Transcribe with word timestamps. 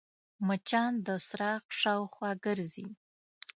مچان 0.47 0.91
د 1.05 1.07
څراغ 1.27 1.63
شاوخوا 1.79 2.31
ګرځي 2.45 2.87